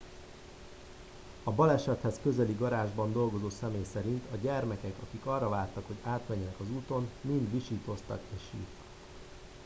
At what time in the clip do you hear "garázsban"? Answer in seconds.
2.55-3.13